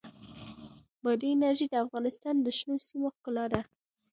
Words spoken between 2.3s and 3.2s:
د شنو سیمو